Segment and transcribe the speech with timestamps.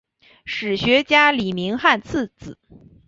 [0.45, 2.57] 史学家李铭汉次子。